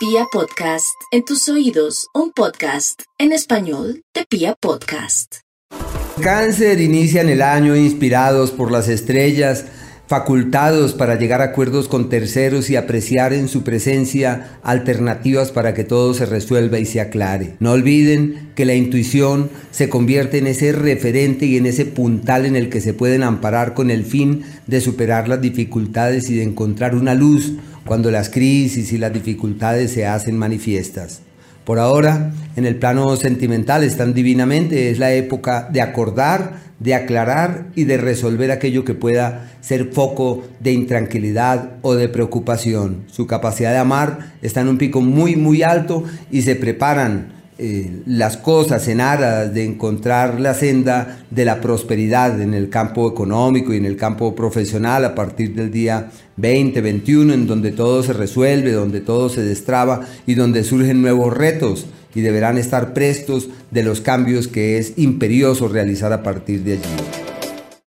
[0.00, 5.40] Pia Podcast, en tus oídos, un podcast en español de Pia Podcast.
[6.22, 9.66] Cáncer inician el año inspirados por las estrellas,
[10.06, 15.84] facultados para llegar a acuerdos con terceros y apreciar en su presencia alternativas para que
[15.84, 17.56] todo se resuelva y se aclare.
[17.60, 22.56] No olviden que la intuición se convierte en ese referente y en ese puntal en
[22.56, 26.94] el que se pueden amparar con el fin de superar las dificultades y de encontrar
[26.94, 27.52] una luz
[27.84, 31.22] cuando las crisis y las dificultades se hacen manifiestas.
[31.64, 37.66] Por ahora, en el plano sentimental están divinamente, es la época de acordar, de aclarar
[37.74, 43.04] y de resolver aquello que pueda ser foco de intranquilidad o de preocupación.
[43.06, 48.00] Su capacidad de amar está en un pico muy, muy alto y se preparan eh,
[48.06, 53.74] las cosas en aras de encontrar la senda de la prosperidad en el campo económico
[53.74, 58.14] y en el campo profesional a partir del día 20, 21, en donde todo se
[58.14, 63.82] resuelve, donde todo se destraba y donde surgen nuevos retos y deberán estar prestos de
[63.82, 67.19] los cambios que es imperioso realizar a partir de allí.